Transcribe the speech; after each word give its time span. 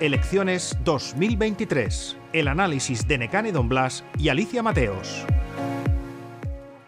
Elecciones 0.00 0.78
2023. 0.84 2.16
El 2.32 2.46
análisis 2.46 3.08
de 3.08 3.18
Necane 3.18 3.50
Don 3.50 3.68
Blas 3.68 4.04
y 4.16 4.28
Alicia 4.28 4.62
Mateos. 4.62 5.26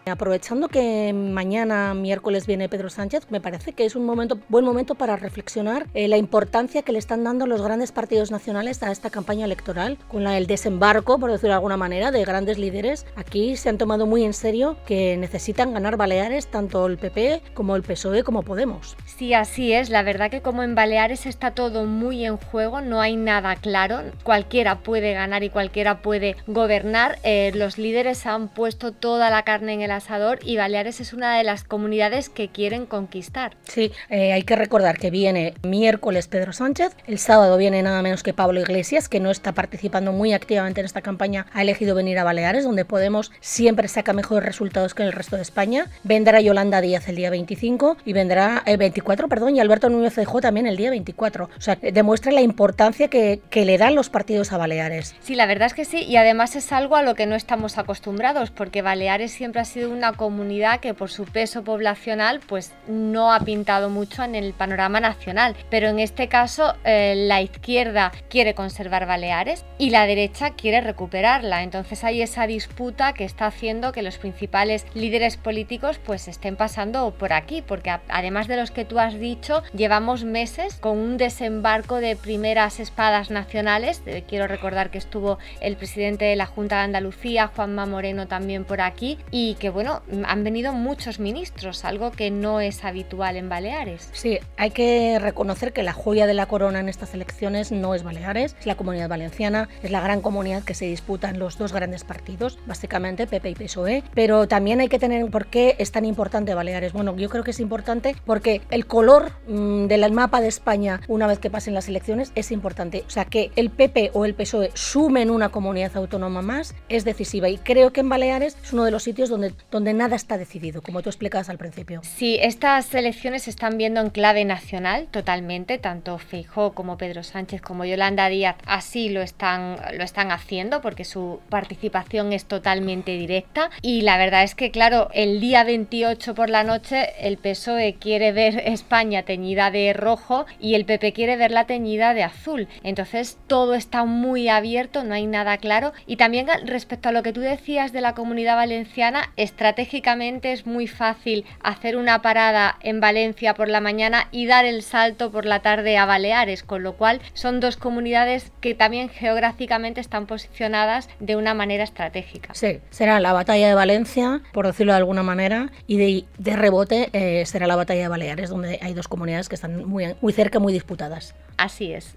Aprovechando 0.05 0.67
que 0.67 1.13
mañana, 1.13 1.93
miércoles, 1.93 2.47
viene 2.47 2.69
Pedro 2.69 2.89
Sánchez, 2.89 3.27
me 3.29 3.39
parece 3.39 3.73
que 3.73 3.85
es 3.85 3.95
un 3.95 4.03
momento, 4.03 4.39
buen 4.49 4.65
momento 4.65 4.95
para 4.95 5.15
reflexionar 5.15 5.85
eh, 5.93 6.07
la 6.07 6.17
importancia 6.17 6.81
que 6.81 6.91
le 6.91 6.97
están 6.97 7.23
dando 7.23 7.45
los 7.45 7.61
grandes 7.61 7.91
partidos 7.91 8.31
nacionales 8.31 8.81
a 8.81 8.91
esta 8.91 9.11
campaña 9.11 9.45
electoral, 9.45 9.99
con 10.07 10.23
la, 10.23 10.37
el 10.37 10.47
desembarco, 10.47 11.19
por 11.19 11.31
decirlo 11.31 11.49
de 11.49 11.55
alguna 11.55 11.77
manera, 11.77 12.09
de 12.09 12.25
grandes 12.25 12.57
líderes. 12.57 13.05
Aquí 13.15 13.55
se 13.55 13.69
han 13.69 13.77
tomado 13.77 14.07
muy 14.07 14.23
en 14.23 14.33
serio 14.33 14.75
que 14.87 15.17
necesitan 15.17 15.71
ganar 15.73 15.97
Baleares, 15.97 16.47
tanto 16.47 16.87
el 16.87 16.97
PP 16.97 17.43
como 17.53 17.75
el 17.75 17.83
PSOE 17.83 18.23
como 18.23 18.41
Podemos. 18.41 18.97
Sí, 19.05 19.35
así 19.35 19.71
es. 19.71 19.91
La 19.91 20.01
verdad 20.01 20.31
que 20.31 20.41
como 20.41 20.63
en 20.63 20.73
Baleares 20.73 21.27
está 21.27 21.51
todo 21.51 21.85
muy 21.85 22.25
en 22.25 22.37
juego, 22.37 22.81
no 22.81 23.01
hay 23.01 23.15
nada 23.15 23.55
claro. 23.55 24.01
Cualquiera 24.23 24.79
puede 24.79 25.13
ganar 25.13 25.43
y 25.43 25.51
cualquiera 25.51 26.01
puede 26.01 26.35
gobernar. 26.47 27.19
Eh, 27.23 27.51
los 27.53 27.77
líderes 27.77 28.25
han 28.25 28.47
puesto 28.47 28.91
toda 28.93 29.29
la 29.29 29.43
carne 29.43 29.73
en 29.73 29.81
el 29.81 29.90
asador 29.91 30.39
y 30.43 30.57
Baleares 30.57 30.99
es 31.01 31.13
una 31.13 31.37
de 31.37 31.43
las 31.43 31.63
comunidades 31.63 32.29
que 32.29 32.49
quieren 32.49 32.85
conquistar. 32.85 33.55
Sí, 33.63 33.91
eh, 34.09 34.33
hay 34.33 34.43
que 34.43 34.55
recordar 34.55 34.97
que 34.97 35.09
viene 35.09 35.53
miércoles 35.63 36.27
Pedro 36.27 36.53
Sánchez, 36.53 36.95
el 37.07 37.19
sábado 37.19 37.57
viene 37.57 37.81
nada 37.81 38.01
menos 38.01 38.23
que 38.23 38.33
Pablo 38.33 38.61
Iglesias, 38.61 39.09
que 39.09 39.19
no 39.19 39.31
está 39.31 39.53
participando 39.53 40.11
muy 40.11 40.33
activamente 40.33 40.81
en 40.81 40.85
esta 40.85 41.01
campaña, 41.01 41.45
ha 41.53 41.61
elegido 41.61 41.95
venir 41.95 42.19
a 42.19 42.23
Baleares, 42.23 42.63
donde 42.63 42.85
Podemos 42.91 43.31
siempre 43.39 43.87
saca 43.87 44.11
mejores 44.11 44.45
resultados 44.45 44.93
que 44.93 45.03
en 45.03 45.07
el 45.07 45.13
resto 45.13 45.37
de 45.37 45.41
España. 45.41 45.87
Vendrá 46.03 46.41
Yolanda 46.41 46.81
Díaz 46.81 47.07
el 47.07 47.15
día 47.15 47.29
25 47.29 47.97
y 48.05 48.11
vendrá 48.11 48.63
el 48.65 48.77
24, 48.77 49.29
perdón, 49.29 49.55
y 49.55 49.61
Alberto 49.61 49.89
Núñez 49.89 50.13
Feijóo 50.13 50.41
también 50.41 50.67
el 50.67 50.75
día 50.75 50.89
24. 50.89 51.45
O 51.45 51.61
sea, 51.61 51.75
demuestra 51.75 52.31
la 52.31 52.41
importancia 52.41 53.07
que, 53.07 53.41
que 53.49 53.63
le 53.65 53.77
dan 53.77 53.95
los 53.95 54.09
partidos 54.09 54.51
a 54.51 54.57
Baleares. 54.57 55.15
Sí, 55.21 55.35
la 55.35 55.45
verdad 55.45 55.67
es 55.67 55.73
que 55.73 55.85
sí, 55.85 56.03
y 56.03 56.17
además 56.17 56.55
es 56.55 56.71
algo 56.73 56.97
a 56.97 57.01
lo 57.01 57.15
que 57.15 57.25
no 57.25 57.35
estamos 57.35 57.77
acostumbrados, 57.77 58.51
porque 58.51 58.81
Baleares 58.81 59.31
siempre 59.31 59.61
ha 59.61 59.65
sido 59.65 59.80
una 59.85 60.13
comunidad 60.13 60.79
que 60.79 60.93
por 60.93 61.09
su 61.09 61.25
peso 61.25 61.63
poblacional 61.63 62.39
pues 62.39 62.73
no 62.87 63.33
ha 63.33 63.39
pintado 63.41 63.89
mucho 63.89 64.23
en 64.23 64.35
el 64.35 64.53
panorama 64.53 64.99
nacional. 64.99 65.55
Pero 65.69 65.87
en 65.87 65.99
este 65.99 66.27
caso 66.27 66.75
eh, 66.83 67.13
la 67.27 67.41
izquierda 67.41 68.11
quiere 68.29 68.53
conservar 68.53 69.05
Baleares 69.05 69.65
y 69.77 69.89
la 69.89 70.05
derecha 70.05 70.51
quiere 70.51 70.81
recuperarla. 70.81 71.63
Entonces 71.63 72.03
hay 72.03 72.21
esa 72.21 72.47
disputa 72.47 73.13
que 73.13 73.23
está 73.23 73.47
haciendo 73.47 73.91
que 73.91 74.01
los 74.01 74.17
principales 74.17 74.85
líderes 74.93 75.37
políticos 75.37 75.99
pues 76.03 76.27
estén 76.27 76.55
pasando 76.55 77.11
por 77.11 77.33
aquí, 77.33 77.61
porque 77.61 77.91
además 78.09 78.47
de 78.47 78.57
los 78.57 78.71
que 78.71 78.85
tú 78.85 78.99
has 78.99 79.19
dicho, 79.19 79.63
llevamos 79.73 80.23
meses 80.23 80.75
con 80.75 80.97
un 80.97 81.17
desembarco 81.17 81.97
de 81.97 82.15
primeras 82.15 82.79
espadas 82.79 83.31
nacionales. 83.31 84.01
Eh, 84.05 84.23
quiero 84.27 84.47
recordar 84.47 84.91
que 84.91 84.97
estuvo 84.97 85.39
el 85.61 85.75
presidente 85.75 86.25
de 86.25 86.35
la 86.35 86.45
Junta 86.45 86.77
de 86.77 86.83
Andalucía, 86.83 87.47
Juanma 87.47 87.85
Moreno 87.85 88.27
también 88.27 88.65
por 88.65 88.81
aquí, 88.81 89.17
y 89.31 89.55
que 89.55 89.69
bueno, 89.71 90.01
han 90.25 90.43
venido 90.43 90.73
muchos 90.73 91.19
ministros, 91.19 91.85
algo 91.85 92.11
que 92.11 92.31
no 92.31 92.59
es 92.59 92.83
habitual 92.83 93.37
en 93.37 93.49
Baleares. 93.49 94.09
Sí, 94.13 94.39
hay 94.57 94.71
que 94.71 95.17
reconocer 95.19 95.73
que 95.73 95.83
la 95.83 95.93
joya 95.93 96.27
de 96.27 96.33
la 96.33 96.45
corona 96.45 96.79
en 96.79 96.89
estas 96.89 97.13
elecciones 97.13 97.71
no 97.71 97.95
es 97.95 98.03
Baleares, 98.03 98.55
es 98.59 98.65
la 98.65 98.75
comunidad 98.75 99.09
valenciana, 99.09 99.69
es 99.83 99.91
la 99.91 100.01
gran 100.01 100.21
comunidad 100.21 100.63
que 100.63 100.73
se 100.73 100.85
disputa 100.85 101.29
en 101.29 101.39
los 101.39 101.57
dos 101.57 101.73
grandes 101.73 102.03
partidos, 102.03 102.59
básicamente 102.65 103.27
PP 103.27 103.49
y 103.49 103.55
PSOE, 103.55 104.03
pero 104.13 104.47
también 104.47 104.81
hay 104.81 104.87
que 104.87 104.99
tener 104.99 105.29
por 105.31 105.47
qué 105.47 105.75
es 105.79 105.91
tan 105.91 106.05
importante 106.05 106.53
Baleares. 106.53 106.93
Bueno, 106.93 107.15
yo 107.15 107.29
creo 107.29 107.43
que 107.43 107.51
es 107.51 107.59
importante 107.59 108.15
porque 108.25 108.61
el 108.69 108.85
color 108.85 109.31
mmm, 109.47 109.87
del 109.87 110.11
mapa 110.11 110.41
de 110.41 110.47
España 110.47 111.01
una 111.07 111.27
vez 111.27 111.39
que 111.39 111.49
pasen 111.49 111.73
las 111.73 111.87
elecciones 111.87 112.31
es 112.35 112.51
importante. 112.51 113.03
O 113.07 113.09
sea, 113.09 113.25
que 113.25 113.51
el 113.55 113.69
PP 113.69 114.11
o 114.13 114.25
el 114.25 114.33
PSOE 114.33 114.71
sumen 114.73 115.29
una 115.29 115.49
comunidad 115.49 115.95
autónoma 115.95 116.41
más 116.41 116.75
es 116.89 117.05
decisiva 117.05 117.49
y 117.49 117.57
creo 117.57 117.93
que 117.93 118.01
en 118.01 118.09
Baleares 118.09 118.57
es 118.63 118.73
uno 118.73 118.83
de 118.83 118.91
los 118.91 119.03
sitios 119.03 119.29
donde 119.29 119.53
donde 119.69 119.93
nada 119.93 120.15
está 120.15 120.37
decidido, 120.37 120.81
como 120.81 121.01
tú 121.01 121.09
explicabas 121.09 121.49
al 121.49 121.57
principio. 121.57 122.01
Sí, 122.03 122.37
estas 122.41 122.93
elecciones 122.93 123.43
se 123.43 123.49
están 123.49 123.77
viendo 123.77 124.01
en 124.01 124.09
clave 124.09 124.45
nacional 124.45 125.07
totalmente, 125.11 125.77
tanto 125.77 126.17
Feijó 126.17 126.73
como 126.73 126.97
Pedro 126.97 127.23
Sánchez 127.23 127.61
como 127.61 127.85
Yolanda 127.85 128.29
Díaz 128.29 128.55
así 128.65 129.09
lo 129.09 129.21
están, 129.21 129.77
lo 129.97 130.03
están 130.03 130.31
haciendo 130.31 130.81
porque 130.81 131.03
su 131.03 131.39
participación 131.49 132.33
es 132.33 132.45
totalmente 132.45 133.11
directa 133.11 133.69
y 133.81 134.01
la 134.01 134.17
verdad 134.17 134.43
es 134.43 134.55
que 134.55 134.71
claro, 134.71 135.09
el 135.13 135.39
día 135.39 135.63
28 135.63 136.35
por 136.35 136.49
la 136.49 136.63
noche 136.63 137.09
el 137.19 137.37
PSOE 137.37 137.95
quiere 137.99 138.31
ver 138.31 138.59
España 138.65 139.23
teñida 139.23 139.71
de 139.71 139.93
rojo 139.93 140.45
y 140.59 140.75
el 140.75 140.85
PP 140.85 141.13
quiere 141.13 141.37
verla 141.37 141.65
teñida 141.65 142.13
de 142.13 142.23
azul. 142.23 142.67
Entonces 142.83 143.37
todo 143.47 143.73
está 143.73 144.05
muy 144.05 144.49
abierto, 144.49 145.03
no 145.03 145.13
hay 145.13 145.27
nada 145.27 145.57
claro 145.57 145.93
y 146.05 146.15
también 146.15 146.47
respecto 146.65 147.09
a 147.09 147.11
lo 147.11 147.23
que 147.23 147.33
tú 147.33 147.41
decías 147.41 147.91
de 147.91 148.01
la 148.01 148.13
comunidad 148.13 148.55
valenciana, 148.55 149.31
estratégicamente 149.51 150.53
es 150.53 150.65
muy 150.65 150.87
fácil 150.87 151.45
hacer 151.61 151.97
una 151.97 152.21
parada 152.21 152.77
en 152.81 153.01
Valencia 153.01 153.53
por 153.53 153.67
la 153.67 153.81
mañana 153.81 154.29
y 154.31 154.47
dar 154.47 154.65
el 154.65 154.81
salto 154.81 155.29
por 155.29 155.45
la 155.45 155.59
tarde 155.59 155.97
a 155.97 156.05
Baleares, 156.05 156.63
con 156.63 156.83
lo 156.83 156.93
cual 156.93 157.19
son 157.33 157.59
dos 157.59 157.75
comunidades 157.75 158.51
que 158.61 158.75
también 158.75 159.09
geográficamente 159.09 159.99
están 159.99 160.25
posicionadas 160.25 161.09
de 161.19 161.35
una 161.35 161.53
manera 161.53 161.83
estratégica. 161.83 162.53
Sí, 162.53 162.79
será 162.89 163.19
la 163.19 163.33
batalla 163.33 163.67
de 163.67 163.75
Valencia, 163.75 164.41
por 164.53 164.65
decirlo 164.65 164.93
de 164.93 164.97
alguna 164.97 165.21
manera, 165.21 165.69
y 165.85 165.97
de, 165.97 166.25
de 166.37 166.55
rebote 166.55 167.09
eh, 167.11 167.45
será 167.45 167.67
la 167.67 167.75
batalla 167.75 168.03
de 168.03 168.07
Baleares, 168.07 168.49
donde 168.49 168.79
hay 168.81 168.93
dos 168.93 169.09
comunidades 169.09 169.49
que 169.49 169.55
están 169.55 169.85
muy, 169.85 170.15
muy 170.21 170.31
cerca, 170.31 170.59
muy 170.59 170.71
disputadas. 170.71 171.35
Así 171.57 171.91
es. 171.93 172.15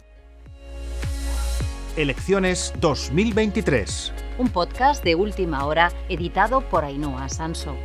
Elecciones 1.96 2.74
2023. 2.80 4.12
Un 4.38 4.48
podcast 4.48 5.04
de 5.04 5.14
última 5.14 5.64
hora 5.64 5.92
editado 6.08 6.60
por 6.68 6.84
Ainhoa 6.84 7.28
Sanso. 7.28 7.76